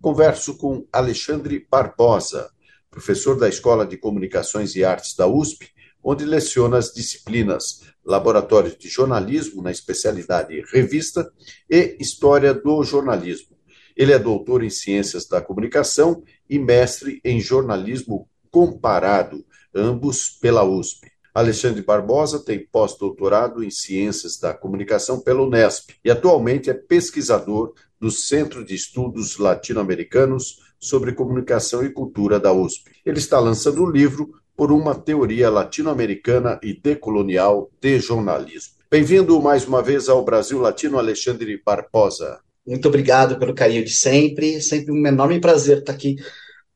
[0.00, 2.50] converso com Alexandre Barbosa,
[2.90, 5.70] professor da Escola de Comunicações e Artes da USP,
[6.02, 11.30] onde leciona as disciplinas Laboratório de Jornalismo, na especialidade Revista,
[11.68, 13.56] e História do Jornalismo.
[13.96, 19.44] Ele é doutor em Ciências da Comunicação e mestre em Jornalismo Comparado,
[19.74, 21.10] ambos pela USP.
[21.34, 28.10] Alexandre Barbosa tem pós-doutorado em Ciências da Comunicação pela Unesp e atualmente é pesquisador do
[28.10, 32.90] Centro de Estudos Latino-Americanos sobre Comunicação e Cultura da USP.
[33.04, 38.74] Ele está lançando o livro Por uma Teoria Latino-Americana e Decolonial de Jornalismo.
[38.90, 42.40] Bem-vindo mais uma vez ao Brasil Latino, Alexandre Barbosa.
[42.66, 44.60] Muito obrigado pelo carinho de sempre.
[44.60, 46.16] Sempre um enorme prazer estar aqui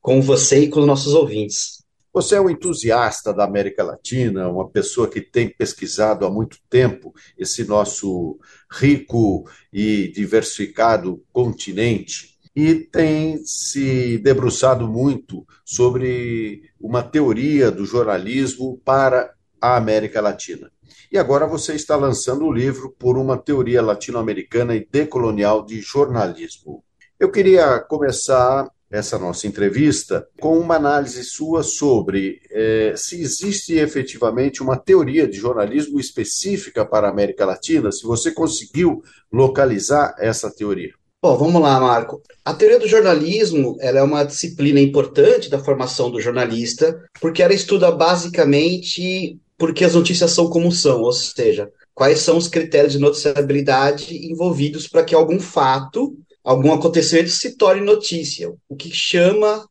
[0.01, 1.82] com você e com os nossos ouvintes.
[2.13, 7.11] Você é um entusiasta da América Latina, uma pessoa que tem pesquisado há muito tempo
[7.35, 8.37] esse nosso
[8.71, 19.33] rico e diversificado continente e tem se debruçado muito sobre uma teoria do jornalismo para
[19.59, 20.71] a América Latina.
[21.11, 26.83] E agora você está lançando o livro Por uma Teoria Latino-Americana e Decolonial de Jornalismo.
[27.19, 34.61] Eu queria começar essa nossa entrevista com uma análise sua sobre é, se existe efetivamente
[34.61, 40.93] uma teoria de jornalismo específica para a América Latina, se você conseguiu localizar essa teoria.
[41.19, 42.21] Bom, vamos lá, Marco.
[42.45, 47.53] A teoria do jornalismo ela é uma disciplina importante da formação do jornalista, porque ela
[47.53, 52.93] estuda basicamente por que as notícias são como são, ou seja, quais são os critérios
[52.93, 59.67] de noticiabilidade envolvidos para que algum fato algum acontecimento se torne notícia, o que chama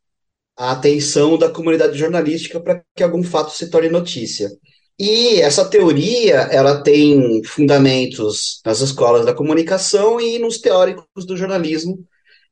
[0.57, 4.51] a atenção da comunidade jornalística para que algum fato se torne notícia.
[4.99, 11.99] E essa teoria, ela tem fundamentos nas escolas da comunicação e nos teóricos do jornalismo.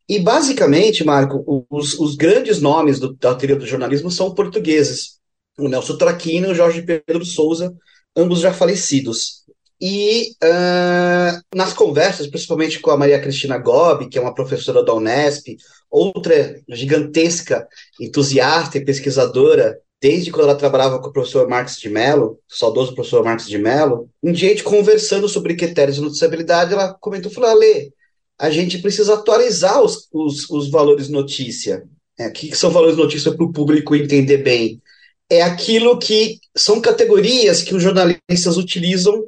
[0.08, 5.20] E basicamente, Marco, os, os grandes nomes do, da teoria do jornalismo são portugueses.
[5.58, 7.72] O Nelson Traquina e o Jorge Pedro Souza,
[8.16, 9.39] ambos já falecidos.
[9.80, 14.92] E uh, nas conversas, principalmente com a Maria Cristina Gobi, que é uma professora da
[14.92, 15.56] Unesp,
[15.90, 17.66] outra gigantesca
[17.98, 23.24] entusiasta e pesquisadora, desde quando ela trabalhava com o professor Marcos de Mello, saudoso professor
[23.24, 27.50] Marcos de Mello, um dia a gente conversando sobre critérios de noticiabilidade, ela comentou, falou,
[27.50, 27.92] Ale,
[28.38, 31.84] a gente precisa atualizar os, os, os valores notícia.
[32.18, 34.80] É, o que são valores notícia para o público entender bem?
[35.28, 39.24] É aquilo que são categorias que os jornalistas utilizam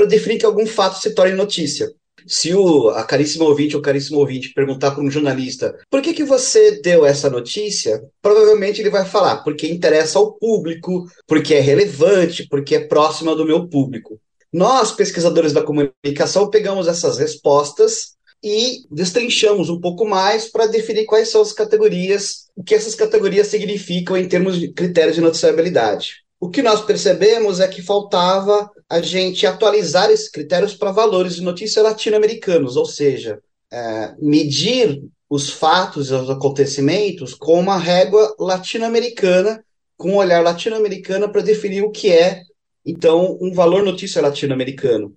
[0.00, 1.92] para definir que algum fato se torne notícia.
[2.26, 6.24] Se o, a caríssima ouvinte ou caríssimo ouvinte perguntar para um jornalista por que, que
[6.24, 12.46] você deu essa notícia, provavelmente ele vai falar porque interessa ao público, porque é relevante,
[12.48, 14.18] porque é próxima do meu público.
[14.50, 21.28] Nós, pesquisadores da comunicação, pegamos essas respostas e destrinchamos um pouco mais para definir quais
[21.28, 26.24] são as categorias, o que essas categorias significam em termos de critérios de noticiabilidade.
[26.40, 31.42] O que nós percebemos é que faltava a gente atualizar esses critérios para valores de
[31.42, 33.40] notícia latino-americanos, ou seja,
[33.72, 39.64] é, medir os fatos e os acontecimentos com uma régua latino-americana,
[39.96, 42.42] com um olhar latino-americano para definir o que é,
[42.84, 45.16] então, um valor notícia latino-americano.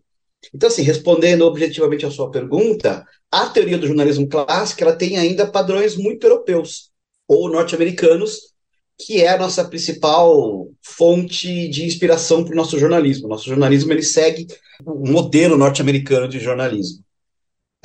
[0.54, 5.50] Então, assim, respondendo objetivamente a sua pergunta, a teoria do jornalismo clássico ela tem ainda
[5.50, 6.92] padrões muito europeus
[7.28, 8.53] ou norte-americanos
[9.00, 13.28] que é a nossa principal fonte de inspiração para o nosso jornalismo.
[13.28, 14.48] Nosso jornalismo ele segue
[14.86, 17.04] o modelo norte-americano de jornalismo.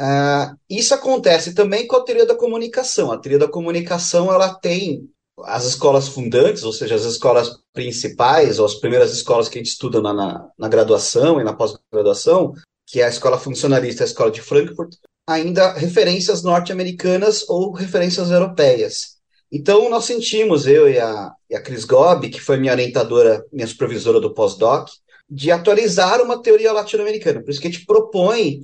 [0.01, 3.11] Uh, isso acontece também com a teoria da comunicação.
[3.11, 5.09] A teoria da comunicação ela tem
[5.45, 9.73] as escolas fundantes, ou seja, as escolas principais, ou as primeiras escolas que a gente
[9.73, 12.53] estuda na, na, na graduação e na pós-graduação,
[12.87, 14.95] que é a escola funcionalista, a escola de Frankfurt,
[15.29, 19.18] ainda referências norte-americanas ou referências europeias.
[19.51, 23.67] Então, nós sentimos, eu e a, e a Cris Gobi, que foi minha orientadora, minha
[23.67, 24.89] supervisora do pós-doc,
[25.29, 27.43] de atualizar uma teoria latino-americana.
[27.43, 28.63] Por isso que a gente propõe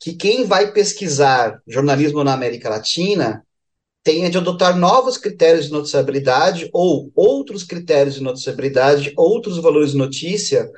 [0.00, 3.44] que quem vai pesquisar jornalismo na América Latina
[4.02, 9.98] tenha de adotar novos critérios de noticiabilidade ou outros critérios de noticiabilidade, outros valores de
[9.98, 10.70] notícia,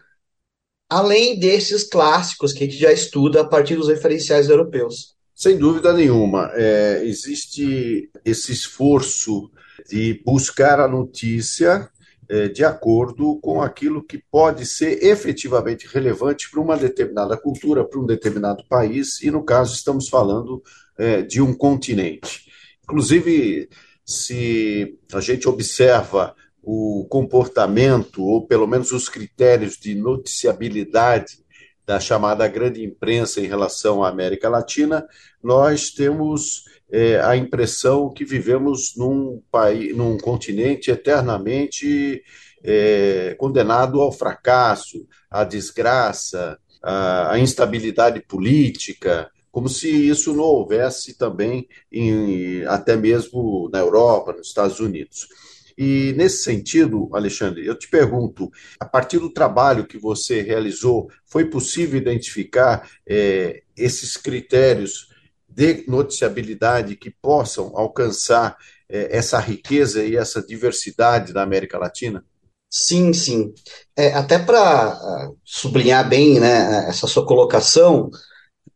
[0.88, 5.14] além desses clássicos que a gente já estuda a partir dos referenciais europeus.
[5.40, 9.50] Sem dúvida nenhuma, é, existe esse esforço
[9.88, 11.88] de buscar a notícia
[12.28, 17.98] é, de acordo com aquilo que pode ser efetivamente relevante para uma determinada cultura, para
[17.98, 20.62] um determinado país, e no caso estamos falando
[20.98, 22.44] é, de um continente.
[22.84, 23.70] Inclusive,
[24.04, 31.38] se a gente observa o comportamento, ou pelo menos os critérios de noticiabilidade
[31.86, 35.06] da chamada grande imprensa em relação à América Latina,
[35.42, 42.22] nós temos é, a impressão que vivemos num país, num continente eternamente
[42.62, 51.16] é, condenado ao fracasso, à desgraça, à, à, instabilidade política, como se isso não houvesse
[51.16, 55.26] também em, até mesmo na Europa, nos Estados Unidos.
[55.76, 61.44] E nesse sentido, Alexandre, eu te pergunto, a partir do trabalho que você realizou, foi
[61.46, 65.08] possível identificar é, esses critérios
[65.48, 68.56] de noticiabilidade que possam alcançar
[68.88, 72.24] é, essa riqueza e essa diversidade da América Latina?
[72.70, 73.52] Sim, sim.
[73.96, 78.08] É, até para uh, sublinhar bem né, essa sua colocação,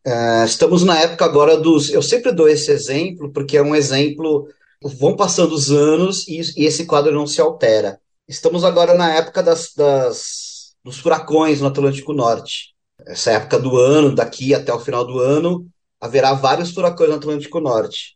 [0.05, 1.89] uh, estamos na época agora dos.
[1.89, 4.49] Eu sempre dou esse exemplo, porque é um exemplo.
[4.87, 7.99] Vão passando os anos e, e esse quadro não se altera.
[8.27, 12.75] Estamos agora na época das, das, dos furacões no Atlântico Norte.
[12.99, 15.67] Essa época do ano, daqui até o final do ano,
[15.99, 18.15] haverá vários furacões no Atlântico Norte.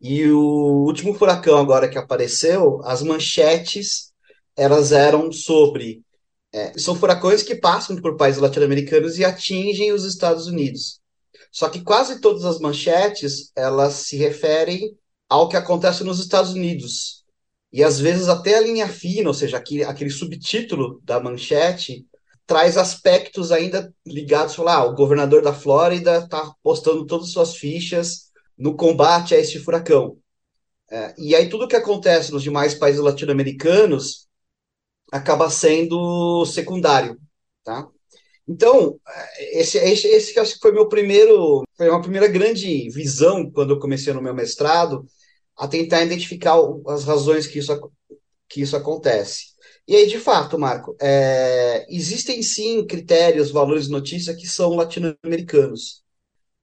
[0.00, 4.12] E o último furacão agora que apareceu, as manchetes,
[4.56, 6.02] elas eram sobre...
[6.50, 10.98] É, são furacões que passam por países latino-americanos e atingem os Estados Unidos.
[11.52, 14.96] Só que quase todas as manchetes, elas se referem
[15.28, 17.24] ao que acontece nos Estados Unidos.
[17.72, 22.06] E às vezes até a linha fina, ou seja, aquele, aquele subtítulo da manchete,
[22.46, 28.30] traz aspectos ainda ligados, lá, o governador da Flórida está postando todas as suas fichas
[28.56, 30.16] no combate a este furacão.
[30.88, 34.28] É, e aí tudo que acontece nos demais países latino-americanos
[35.12, 37.18] acaba sendo secundário,
[37.64, 37.88] tá?
[38.48, 38.98] Então,
[39.52, 43.80] esse, esse, esse acho que foi meu primeiro, foi uma primeira grande visão quando eu
[43.80, 45.04] comecei no meu mestrado,
[45.56, 46.56] a tentar identificar
[46.88, 47.72] as razões que isso,
[48.48, 49.56] que isso acontece.
[49.88, 56.02] E aí, de fato, Marco, é, existem sim critérios, valores de notícia que são latino-americanos.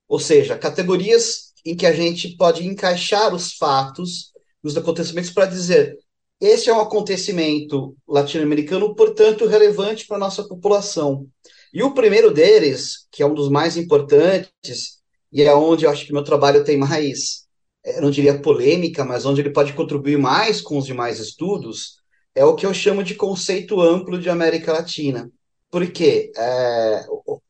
[0.08, 4.32] Ou seja, categorias em que a gente pode encaixar os fatos,
[4.62, 5.98] os acontecimentos, para dizer
[6.40, 11.26] esse é um acontecimento latino-americano, portanto, relevante para a nossa população.
[11.74, 15.00] E o primeiro deles, que é um dos mais importantes,
[15.32, 17.48] e é onde eu acho que meu trabalho tem mais,
[17.84, 21.98] eu não diria polêmica, mas onde ele pode contribuir mais com os demais estudos,
[22.36, 25.30] é o que eu chamo de conceito amplo de América Latina.
[25.72, 27.06] Porque é,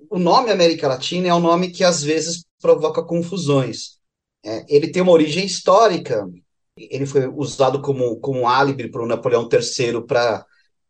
[0.10, 3.98] o nome América Latina é um nome que às vezes provoca confusões.
[4.46, 6.26] É, ele tem uma origem histórica,
[6.78, 10.46] ele foi usado como, como álibi para o Napoleão III para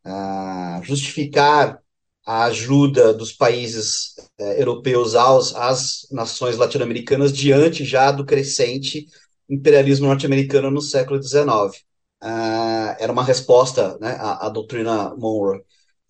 [0.06, 1.82] uh, justificar
[2.24, 9.06] a ajuda dos países uh, europeus aos, às nações latino-americanas diante já do crescente
[9.48, 11.84] imperialismo norte-americano no século XIX
[12.24, 15.60] uh, era uma resposta né, à, à, doutrina Monroe.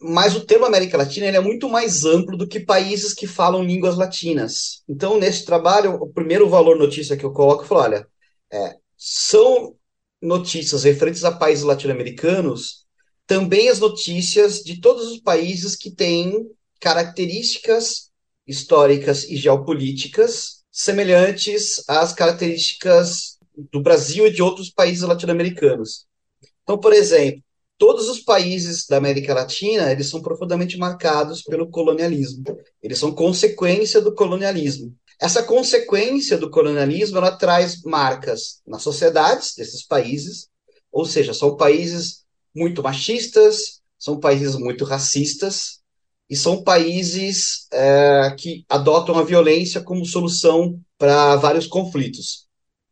[0.01, 3.97] Mas o termo América Latina é muito mais amplo do que países que falam línguas
[3.97, 4.83] latinas.
[4.89, 8.07] Então, nesse trabalho, o primeiro valor notícia que eu coloco, falo, olha,
[8.53, 9.75] é, são
[10.21, 12.84] notícias referentes a países latino-americanos,
[13.27, 16.51] também as notícias de todos os países que têm
[16.81, 18.11] características
[18.47, 23.39] históricas e geopolíticas semelhantes às características
[23.71, 26.07] do Brasil e de outros países latino-americanos.
[26.63, 27.43] Então, por exemplo,
[27.79, 32.43] todos os países da América Latina, eles são profundamente marcados pelo colonialismo.
[32.83, 34.95] Eles são consequência do colonialismo.
[35.21, 40.49] Essa consequência do colonialismo, ela traz marcas nas sociedades desses países,
[40.91, 42.24] ou seja, são países
[42.55, 45.81] muito machistas, são países muito racistas,
[46.29, 52.47] e são países é, que adotam a violência como solução para vários conflitos.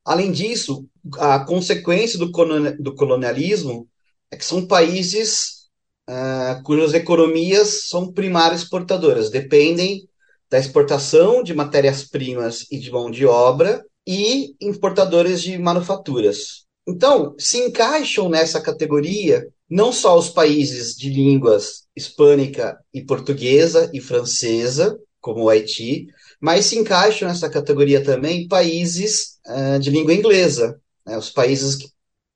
[0.05, 0.87] Além disso,
[1.19, 3.89] a consequência do, colonialismo
[4.31, 5.69] é que são países
[6.09, 10.09] uh, cujas economias são primárias exportadoras, dependem
[10.51, 16.62] da exportação de matérias-primas e de mão de obra e importadores de manufaturas.
[16.87, 24.01] Então, se encaixam nessa categoria não só os países de línguas hispânica e portuguesa e
[24.01, 26.09] francesa, como o Haiti,
[26.41, 31.17] mas se encaixam nessa categoria também países uh, de língua inglesa, né?
[31.17, 31.89] os países que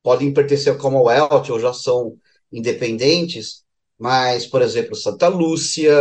[0.03, 2.17] podem pertencer ao Commonwealth ou já são
[2.53, 3.65] independentes,
[3.99, 5.93] mas, por exemplo, Santa Lúcia,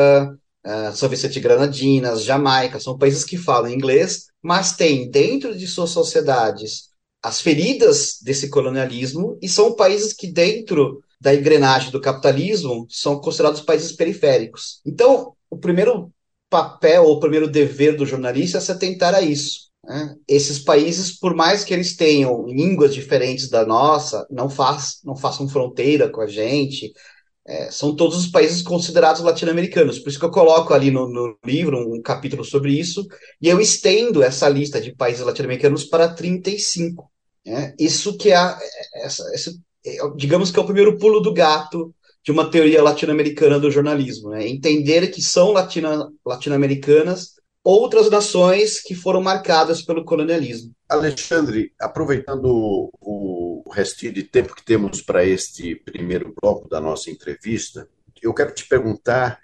[0.66, 5.90] uh, São Vicente Granadinas, Jamaica, são países que falam inglês, mas têm dentro de suas
[5.90, 6.95] sociedades
[7.26, 13.62] as feridas desse colonialismo e são países que dentro da engrenagem do capitalismo são considerados
[13.62, 14.80] países periféricos.
[14.86, 16.14] Então, o primeiro
[16.52, 19.72] papel ou o primeiro dever do jornalista é se atentar a isso.
[19.84, 20.16] Né?
[20.28, 25.50] Esses países, por mais que eles tenham línguas diferentes da nossa, não, faz, não façam
[25.50, 26.94] fronteira com a gente,
[27.48, 29.98] é, são todos os países considerados latino-americanos.
[29.98, 33.04] Por isso que eu coloco ali no, no, livro um capítulo sobre isso,
[33.42, 37.15] e eu estendo essa lista de países latino-americanos para 35.
[37.46, 37.74] Né?
[37.80, 38.58] Isso que é, a,
[38.96, 39.52] essa, essa,
[39.86, 44.32] é, digamos que é o primeiro pulo do gato de uma teoria latino-americana do jornalismo.
[44.32, 44.48] Né?
[44.48, 45.54] Entender que são
[46.26, 50.72] latino-americanas outras nações que foram marcadas pelo colonialismo.
[50.88, 57.90] Alexandre, aproveitando o restinho de tempo que temos para este primeiro bloco da nossa entrevista,
[58.22, 59.40] eu quero te perguntar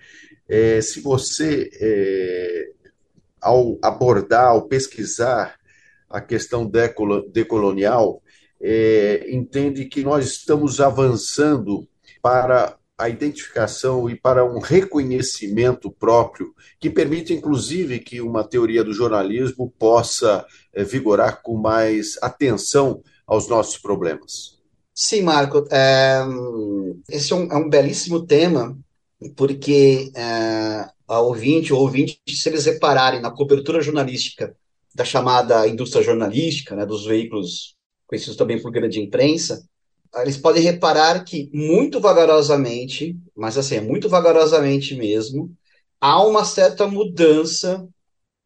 [0.48, 2.70] é, se você, é,
[3.42, 5.56] ao abordar, ao pesquisar
[6.12, 6.70] a questão
[7.32, 8.22] decolonial,
[8.62, 11.88] é, entende que nós estamos avançando
[12.22, 18.94] para a identificação e para um reconhecimento próprio, que permite, inclusive, que uma teoria do
[18.94, 24.60] jornalismo possa é, vigorar com mais atenção aos nossos problemas.
[24.94, 25.66] Sim, Marco.
[25.72, 26.22] É,
[27.10, 28.78] esse é um, é um, belíssimo tema,
[29.36, 34.56] porque é, a ouvinte ou ouvinte, se eles repararem na cobertura jornalística
[34.94, 37.76] da chamada indústria jornalística, né, dos veículos
[38.08, 39.64] conhecidos também por grande imprensa,
[40.18, 45.56] eles podem reparar que muito vagarosamente, mas assim, é muito vagarosamente mesmo,
[46.00, 47.88] há uma certa mudança,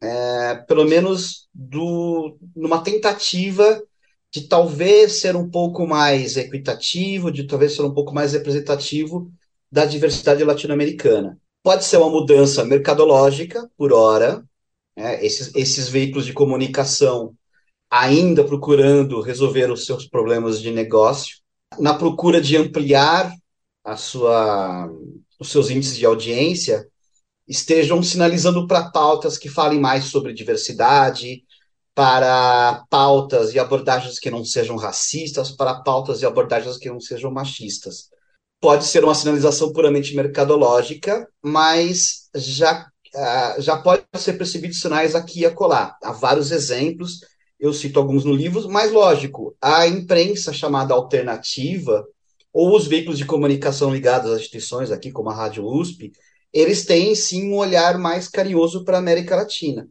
[0.01, 3.81] é, pelo menos do, numa tentativa
[4.31, 9.31] de talvez ser um pouco mais equitativo, de talvez ser um pouco mais representativo
[9.71, 11.39] da diversidade latino-americana.
[11.63, 14.43] Pode ser uma mudança mercadológica, por hora,
[14.95, 17.35] é, esses, esses veículos de comunicação
[17.89, 21.37] ainda procurando resolver os seus problemas de negócio,
[21.79, 23.31] na procura de ampliar
[23.83, 24.89] a sua,
[25.39, 26.87] os seus índices de audiência,
[27.47, 31.43] estejam sinalizando para pautas que falem mais sobre diversidade,
[31.93, 37.31] para pautas e abordagens que não sejam racistas, para pautas e abordagens que não sejam
[37.31, 38.09] machistas.
[38.59, 45.41] Pode ser uma sinalização puramente mercadológica, mas já, uh, já pode ser percebido sinais aqui
[45.41, 45.95] e acolá.
[46.03, 47.19] Há vários exemplos
[47.59, 52.05] eu cito alguns no livro, mas lógico, a imprensa chamada alternativa,
[52.53, 56.11] ou os veículos de comunicação ligados às instituições, aqui como a Rádio USP,
[56.53, 59.87] eles têm sim um olhar mais carinhoso para a América Latina.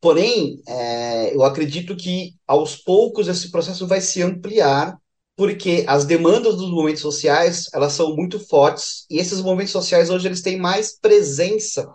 [0.00, 4.98] Porém, é, eu acredito que aos poucos esse processo vai se ampliar,
[5.36, 10.26] porque as demandas dos movimentos sociais elas são muito fortes e esses movimentos sociais hoje
[10.26, 11.88] eles têm mais presença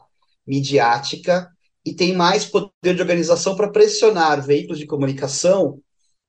[0.47, 1.49] midiática
[1.85, 5.79] e tem mais poder de organização para pressionar veículos de comunicação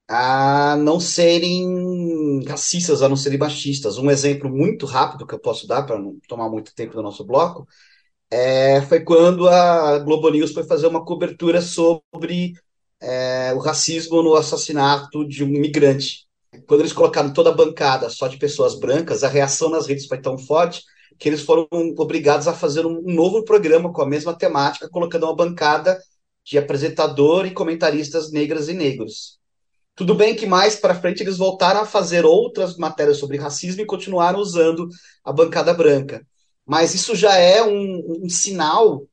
[0.09, 3.99] a não serem racistas, a não serem machistas.
[3.99, 7.25] Um exemplo muito rápido que eu posso dar, para não tomar muito tempo do nosso
[7.25, 7.67] bloco,
[8.31, 12.55] é, foi quando a Globo News foi fazer uma cobertura sobre
[13.01, 16.27] é, o racismo no assassinato de um imigrante.
[16.67, 20.21] Quando eles colocaram toda a bancada só de pessoas brancas, a reação nas redes foi
[20.21, 20.83] tão forte
[21.19, 25.35] que eles foram obrigados a fazer um novo programa com a mesma temática, colocando uma
[25.35, 26.01] bancada
[26.45, 29.39] de apresentador e comentaristas negras e negros.
[29.95, 33.87] Tudo bem que mais para frente eles voltaram a fazer outras matérias sobre racismo e
[33.87, 34.89] continuaram usando
[35.25, 36.25] a bancada branca.
[36.65, 39.07] Mas isso já é um, um sinal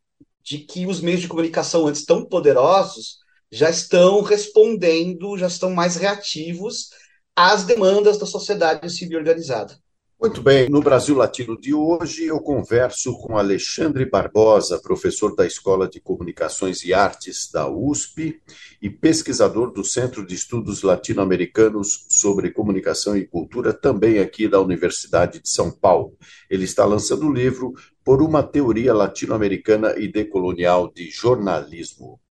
[0.43, 3.17] de que os meios de comunicação antes tão poderosos
[3.51, 6.89] já estão respondendo, já estão mais reativos
[7.35, 9.75] às demandas da sociedade civil organizada.
[10.19, 15.89] Muito bem, no Brasil Latino de hoje eu converso com Alexandre Barbosa, professor da Escola
[15.89, 18.39] de Comunicações e Artes da USP
[18.81, 25.41] e pesquisador do Centro de Estudos Latino-Americanos sobre Comunicação e Cultura, também aqui da Universidade
[25.41, 26.13] de São Paulo.
[26.49, 32.21] Ele está lançando o livro Por uma Teoria Latino-Americana e Decolonial de Jornalismo.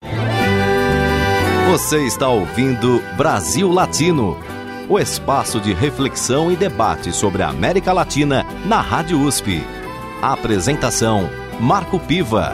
[1.70, 4.53] Você está ouvindo Brasil Latino
[4.88, 9.62] o espaço de reflexão e debate sobre a América Latina na Rádio USP.
[10.20, 11.28] A apresentação:
[11.60, 12.52] Marco Piva.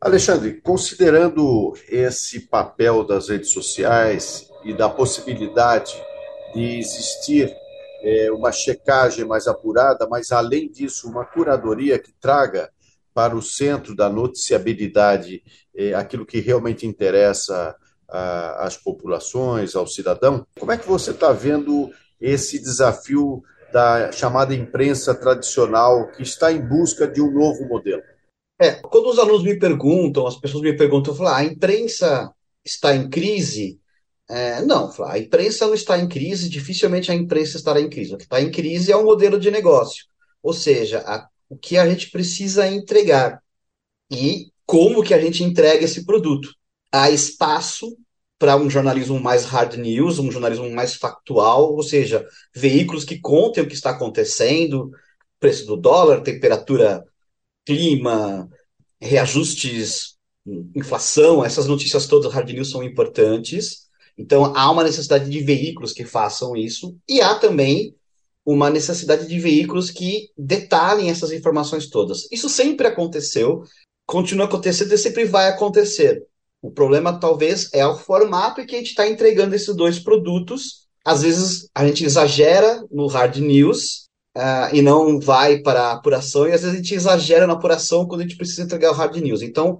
[0.00, 5.94] Alexandre, considerando esse papel das redes sociais e da possibilidade
[6.54, 7.54] de existir
[8.02, 12.70] é, uma checagem mais apurada, mas além disso, uma curadoria que traga
[13.14, 15.42] para o centro da noticiabilidade
[15.74, 17.74] é, aquilo que realmente interessa
[18.12, 20.46] às populações, ao cidadão.
[20.58, 21.90] Como é que você está vendo
[22.20, 23.42] esse desafio
[23.72, 28.02] da chamada imprensa tradicional que está em busca de um novo modelo?
[28.60, 32.32] É, quando os alunos me perguntam, as pessoas me perguntam, eu falo, ah, a imprensa
[32.64, 33.80] está em crise?
[34.28, 38.14] É, não, a imprensa não está em crise, dificilmente a imprensa estará em crise.
[38.14, 40.04] O que está em crise é o modelo de negócio,
[40.42, 43.42] ou seja, a, o que a gente precisa entregar
[44.10, 46.54] e como que a gente entrega esse produto.
[46.92, 47.96] Há espaço
[48.38, 53.62] para um jornalismo mais hard news, um jornalismo mais factual, ou seja, veículos que contem
[53.62, 54.90] o que está acontecendo,
[55.38, 57.04] preço do dólar, temperatura,
[57.64, 58.48] clima,
[59.00, 60.16] reajustes,
[60.74, 63.88] inflação, essas notícias todas hard news são importantes.
[64.18, 67.94] Então há uma necessidade de veículos que façam isso e há também
[68.44, 72.26] uma necessidade de veículos que detalhem essas informações todas.
[72.30, 73.62] Isso sempre aconteceu,
[74.04, 76.26] continua acontecendo e sempre vai acontecer.
[76.62, 80.86] O problema, talvez, é o formato em que a gente está entregando esses dois produtos.
[81.04, 86.46] Às vezes, a gente exagera no hard news uh, e não vai para a apuração,
[86.46, 89.16] e às vezes a gente exagera na apuração quando a gente precisa entregar o hard
[89.16, 89.42] news.
[89.42, 89.78] Então,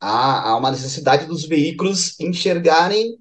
[0.00, 3.16] há, há uma necessidade dos veículos enxergarem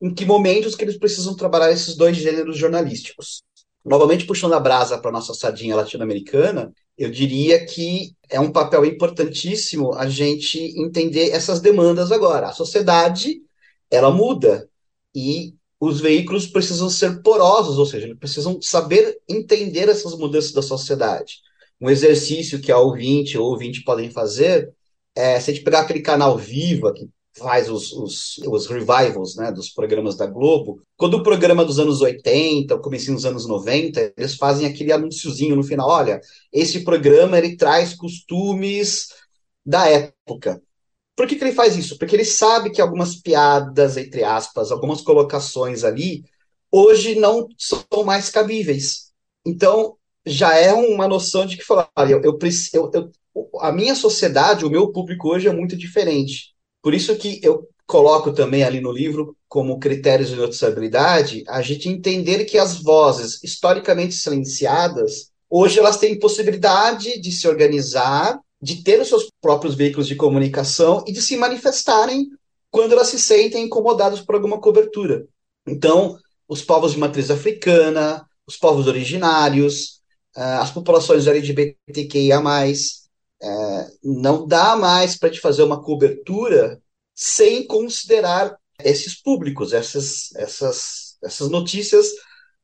[0.00, 3.42] em que momentos que eles precisam trabalhar esses dois gêneros jornalísticos.
[3.84, 8.84] Novamente, puxando a brasa para a nossa sardinha latino-americana, eu diria que é um papel
[8.84, 12.48] importantíssimo a gente entender essas demandas agora.
[12.48, 13.42] A sociedade,
[13.90, 14.68] ela muda
[15.14, 21.40] e os veículos precisam ser porosos, ou seja, precisam saber entender essas mudanças da sociedade.
[21.80, 24.72] Um exercício que a ouvinte ou ouvinte podem fazer
[25.14, 29.50] é, se a gente pegar aquele canal Viva, que faz os, os, os, revivals né,
[29.50, 34.14] dos programas da Globo, quando o programa dos anos 80, o comecinho dos anos 90,
[34.16, 36.20] eles fazem aquele anúnciozinho no final, olha,
[36.52, 39.08] esse programa ele traz costumes
[39.66, 40.62] da época.
[41.16, 41.98] Por que, que ele faz isso?
[41.98, 46.24] Porque ele sabe que algumas piadas, entre aspas, algumas colocações ali,
[46.70, 49.12] hoje não são mais cabíveis.
[49.46, 51.64] Então, já é uma noção de que
[51.96, 52.38] olha, eu, eu,
[52.72, 53.12] eu, eu
[53.60, 56.53] a minha sociedade, o meu público hoje é muito diferente
[56.84, 61.88] por isso que eu coloco também ali no livro como critérios de noticiabilidade a gente
[61.88, 69.00] entender que as vozes historicamente silenciadas hoje elas têm possibilidade de se organizar, de ter
[69.00, 72.28] os seus próprios veículos de comunicação e de se manifestarem
[72.70, 75.26] quando elas se sentem incomodadas por alguma cobertura.
[75.66, 80.00] Então, os povos de matriz africana, os povos originários,
[80.36, 82.42] ah, as populações LGBTQIA+,
[83.44, 86.80] é, não dá mais para te fazer uma cobertura
[87.14, 92.06] sem considerar esses públicos, essas, essas, essas notícias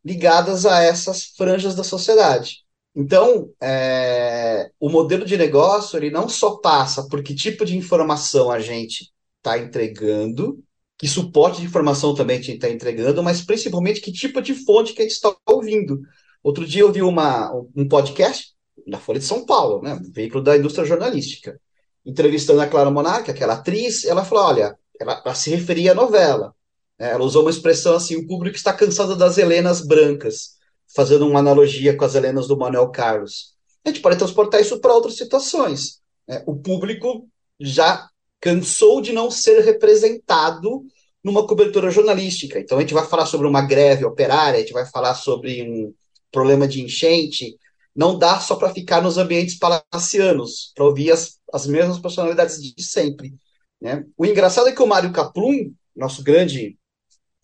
[0.04, 2.64] ligadas a essas franjas da sociedade.
[2.96, 8.50] Então, é, o modelo de negócio ele não só passa por que tipo de informação
[8.50, 10.62] a gente está entregando,
[10.98, 14.92] que suporte de informação também a gente está entregando, mas principalmente que tipo de fonte
[14.92, 16.00] que a gente está ouvindo.
[16.42, 18.54] Outro dia eu vi uma, um podcast
[18.90, 21.61] da Folha de São Paulo, né, veículo da indústria jornalística,
[22.05, 26.55] entrevistando a Clara Monarca, aquela atriz, ela falou, olha, ela, ela se referia à novela,
[26.98, 30.59] né, ela usou uma expressão assim, o público está cansado das Helenas brancas,
[30.94, 33.55] fazendo uma analogia com as Helenas do Manuel Carlos.
[33.85, 36.00] A gente pode transportar isso para outras situações.
[36.29, 36.42] Né?
[36.46, 38.09] O público já
[38.40, 40.83] cansou de não ser representado
[41.22, 42.59] numa cobertura jornalística.
[42.59, 45.92] Então a gente vai falar sobre uma greve operária, a gente vai falar sobre um
[46.33, 47.57] problema de enchente,
[47.94, 52.83] não dá só para ficar nos ambientes palacianos, para ouvir as, as mesmas personalidades de
[52.83, 53.35] sempre.
[53.81, 54.05] Né?
[54.16, 56.79] O engraçado é que o Mário Kaplum, nosso grande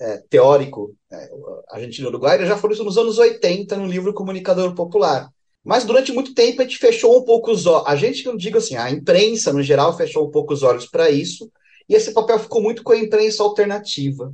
[0.00, 1.30] é, teórico é,
[1.70, 5.30] argentino-uruguaio, já falou isso nos anos 80 no livro Comunicador Popular.
[5.64, 7.88] Mas durante muito tempo a gente fechou um pouco os olhos.
[7.88, 11.10] A gente, não digo assim, a imprensa no geral fechou um pouco os olhos para
[11.10, 11.50] isso,
[11.88, 14.32] e esse papel ficou muito com a imprensa alternativa.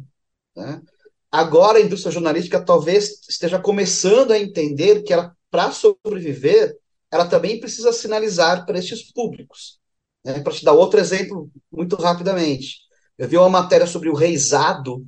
[0.55, 0.83] Né?
[1.31, 6.75] Agora a indústria jornalística talvez esteja começando a entender que ela para sobreviver,
[7.11, 9.79] ela também precisa sinalizar para estes públicos.
[10.25, 10.41] Né?
[10.41, 12.79] Para te dar outro exemplo, muito rapidamente.
[13.19, 15.07] Eu vi uma matéria sobre o reizado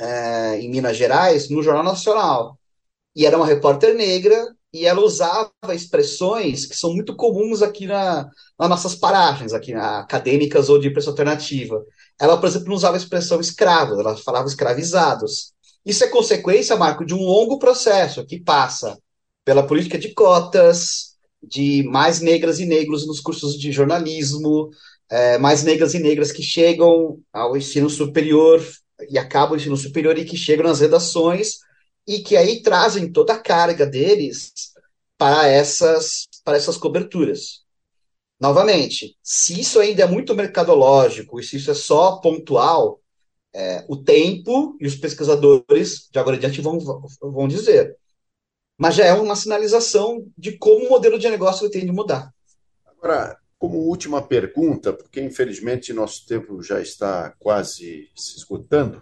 [0.00, 2.58] é, em Minas Gerais no Jornal Nacional.
[3.14, 8.28] E era uma repórter negra e ela usava expressões que são muito comuns aqui na,
[8.58, 11.80] nas nossas paragens, aqui na, acadêmicas ou de imprensa alternativa.
[12.20, 15.52] Ela, por exemplo, não usava a expressão escravos, ela falava escravizados.
[15.86, 18.98] Isso é consequência, Marco, de um longo processo que passa
[19.44, 24.70] pela política de cotas, de mais negras e negros nos cursos de jornalismo,
[25.10, 28.64] é, mais negras e negras que chegam ao ensino superior
[29.10, 31.58] e acabam o ensino superior e que chegam nas redações
[32.06, 34.52] e que aí trazem toda a carga deles
[35.18, 37.62] para essas, para essas coberturas.
[38.40, 43.00] Novamente, se isso ainda é muito mercadológico e se isso é só pontual,
[43.54, 46.78] é, o tempo e os pesquisadores de agora em diante vão,
[47.20, 47.96] vão dizer.
[48.82, 52.34] Mas já é uma sinalização de como o modelo de negócio tem de mudar.
[52.84, 59.00] Agora, como última pergunta, porque infelizmente nosso tempo já está quase se esgotando,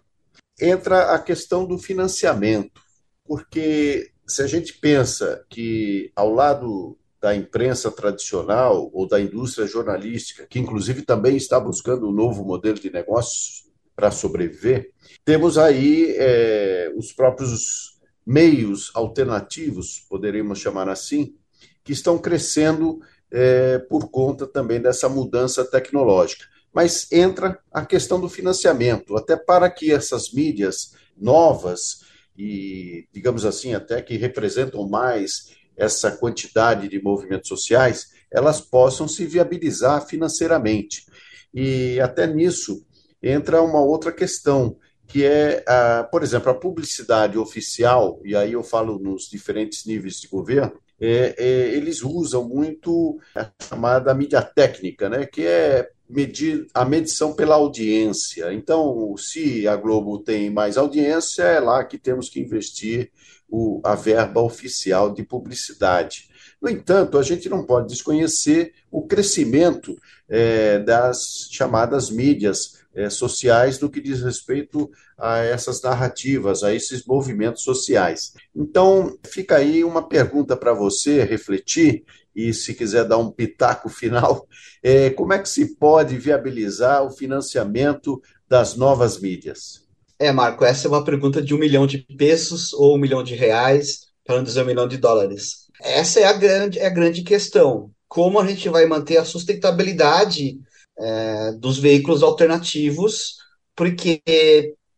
[0.61, 2.79] entra a questão do financiamento,
[3.25, 10.47] porque se a gente pensa que ao lado da imprensa tradicional ou da indústria jornalística,
[10.47, 13.65] que inclusive também está buscando um novo modelo de negócios
[13.97, 14.91] para sobreviver,
[15.25, 21.35] temos aí é, os próprios meios alternativos, poderíamos chamar assim,
[21.83, 26.45] que estão crescendo é, por conta também dessa mudança tecnológica.
[26.73, 32.01] Mas entra a questão do financiamento, até para que essas mídias novas
[32.41, 39.27] e, digamos assim, até que representam mais essa quantidade de movimentos sociais, elas possam se
[39.27, 41.05] viabilizar financeiramente.
[41.53, 42.87] E até nisso
[43.23, 44.77] entra uma outra questão,
[45.11, 45.63] que é,
[46.11, 51.35] por exemplo, a publicidade oficial, e aí eu falo nos diferentes níveis de governo, é,
[51.39, 57.55] é, eles usam muito a chamada mídia técnica, né, que é medir a medição pela
[57.55, 58.53] audiência.
[58.53, 63.11] Então, se a Globo tem mais audiência, é lá que temos que investir
[63.49, 66.29] o, a verba oficial de publicidade.
[66.61, 69.97] No entanto, a gente não pode desconhecer o crescimento
[70.29, 77.05] é, das chamadas mídias é, sociais no que diz respeito a essas narrativas, a esses
[77.05, 78.33] movimentos sociais.
[78.55, 84.47] Então, fica aí uma pergunta para você refletir e, se quiser dar um pitaco final,
[84.83, 89.89] é, como é que se pode viabilizar o financiamento das novas mídias?
[90.19, 93.35] É, Marco, essa é uma pergunta de um milhão de pesos ou um milhão de
[93.35, 95.69] reais, para não dizer um milhão de dólares.
[95.83, 97.91] Essa é a grande, é a grande questão.
[98.07, 100.59] Como a gente vai manter a sustentabilidade
[101.01, 103.37] é, dos veículos alternativos,
[103.75, 104.23] porque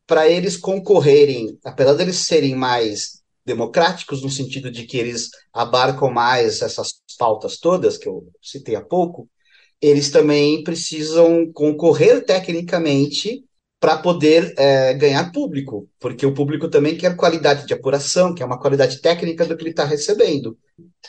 [0.06, 6.10] para eles concorrerem, apesar de eles serem mais democráticos, no sentido de que eles abarcam
[6.10, 9.28] mais essas pautas todas que eu citei há pouco,
[9.80, 13.44] eles também precisam concorrer tecnicamente
[13.82, 18.60] para poder é, ganhar público, porque o público também quer qualidade de apuração, quer uma
[18.60, 20.56] qualidade técnica do que ele está recebendo.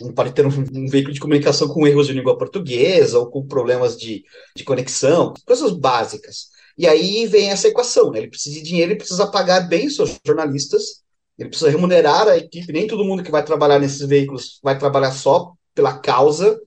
[0.02, 3.46] Não pode ter um, um, veículo de comunicação com erros de língua portuguesa ou com
[3.46, 4.24] problemas de,
[4.56, 6.48] de conexão, coisas básicas.
[6.76, 8.18] E aí vem essa equação, né?
[8.18, 11.04] ele precisa de dinheiro, ele precisa pagar bem seus jornalistas,
[11.38, 15.12] ele precisa remunerar a equipe, nem todo mundo que vai trabalhar nesses veículos vai trabalhar
[15.12, 16.60] só pela causa,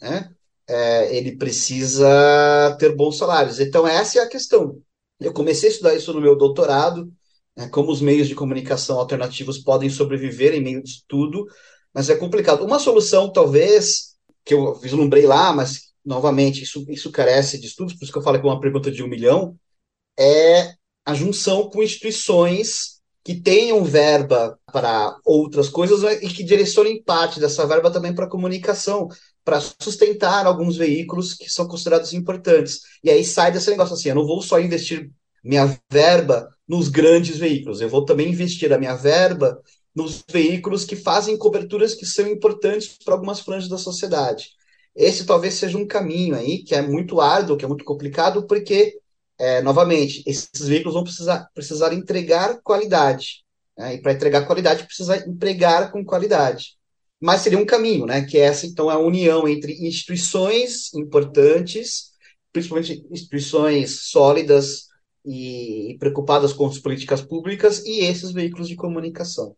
[0.00, 0.30] né?
[0.68, 3.58] É, ele precisa ter bons salários.
[3.58, 4.80] Então, essa é a questão.
[5.20, 7.12] Eu comecei a estudar isso no meu doutorado,
[7.56, 11.46] né, como os meios de comunicação alternativos podem sobreviver em meio de tudo,
[11.92, 12.64] mas é complicado.
[12.64, 18.04] Uma solução, talvez, que eu vislumbrei lá, mas, novamente, isso, isso carece de estudos, por
[18.04, 19.56] isso que eu falo que é uma pergunta de um milhão,
[20.18, 27.38] é a junção com instituições que tenham verba para outras coisas e que direcionem parte
[27.38, 29.08] dessa verba também para comunicação,
[29.48, 32.80] para sustentar alguns veículos que são considerados importantes.
[33.02, 35.10] E aí sai desse negócio assim: eu não vou só investir
[35.42, 39.58] minha verba nos grandes veículos, eu vou também investir a minha verba
[39.94, 44.50] nos veículos que fazem coberturas que são importantes para algumas franjas da sociedade.
[44.94, 48.98] Esse talvez seja um caminho aí que é muito árduo, que é muito complicado, porque
[49.38, 53.44] é, novamente, esses veículos vão precisar, precisar entregar qualidade.
[53.78, 53.94] Né?
[53.94, 56.77] E para entregar qualidade, precisa empregar com qualidade.
[57.20, 58.24] Mas seria um caminho, né?
[58.24, 62.12] que essa, então, é a união entre instituições importantes,
[62.52, 64.86] principalmente instituições sólidas
[65.24, 69.56] e preocupadas com as políticas públicas, e esses veículos de comunicação.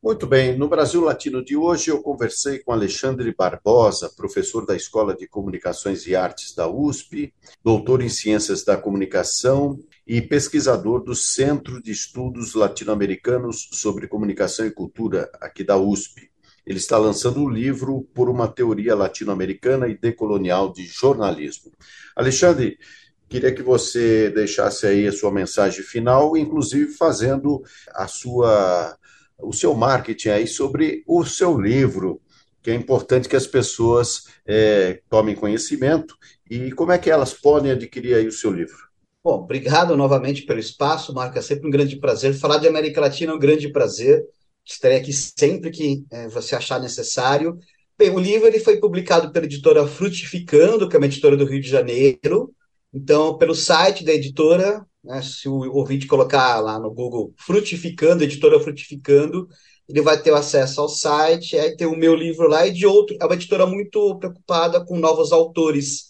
[0.00, 5.12] Muito bem, no Brasil Latino de hoje eu conversei com Alexandre Barbosa, professor da Escola
[5.12, 7.34] de Comunicações e Artes da USP,
[7.64, 14.70] doutor em Ciências da Comunicação e pesquisador do Centro de Estudos Latino-Americanos sobre Comunicação e
[14.70, 16.30] Cultura, aqui da USP.
[16.68, 21.72] Ele está lançando um livro Por uma Teoria Latino-Americana e Decolonial de Jornalismo.
[22.14, 22.78] Alexandre,
[23.26, 27.62] queria que você deixasse aí a sua mensagem final, inclusive fazendo
[27.94, 28.94] a sua
[29.40, 32.20] o seu marketing aí sobre o seu livro,
[32.60, 36.16] que é importante que as pessoas é, tomem conhecimento
[36.50, 38.76] e como é que elas podem adquirir aí o seu livro.
[39.24, 41.38] Bom, obrigado novamente pelo espaço, Marco.
[41.38, 42.34] É sempre um grande prazer.
[42.34, 44.26] Falar de América Latina é um grande prazer.
[44.68, 47.58] Estarei aqui sempre que é, você achar necessário.
[47.96, 51.60] Bem, o livro ele foi publicado pela editora Frutificando, que é uma editora do Rio
[51.60, 52.54] de Janeiro.
[52.92, 55.22] Então, pelo site da editora, né?
[55.22, 59.48] Se o ouvinte colocar lá no Google Frutificando, editora Frutificando,
[59.88, 63.16] ele vai ter acesso ao site, aí tem o meu livro lá e de outro.
[63.20, 66.08] É uma editora muito preocupada com novos autores.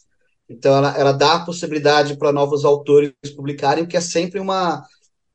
[0.48, 4.82] Então, ela, ela dá a possibilidade para novos autores publicarem, que é sempre uma,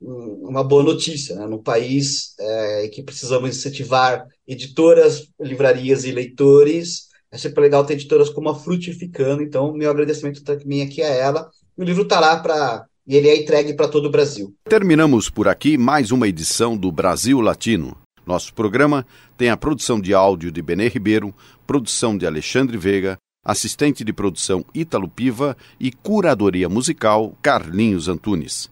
[0.04, 1.48] uma boa notícia, né?
[1.48, 8.30] Num país é, que precisamos incentivar editoras, livrarias e leitores, é sempre legal ter editoras
[8.30, 11.50] como a Frutificando, então meu agradecimento também aqui a ela.
[11.76, 14.54] O livro está lá para e ele é entregue para todo o Brasil.
[14.66, 17.98] Terminamos por aqui mais uma edição do Brasil Latino.
[18.26, 19.06] Nosso programa
[19.38, 21.34] tem a produção de áudio de Benê Ribeiro,
[21.68, 28.72] produção de Alexandre Veiga, assistente de produção Ítalo Piva e curadoria musical Carlinhos Antunes.